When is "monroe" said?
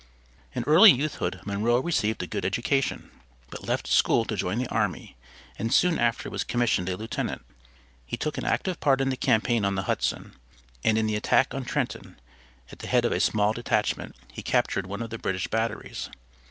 1.45-1.79